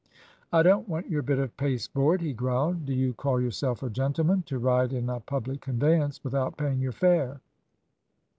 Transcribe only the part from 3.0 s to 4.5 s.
call yourself a gentleman